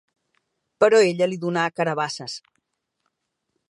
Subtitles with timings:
[0.85, 2.43] Però ella li dóna carabasses.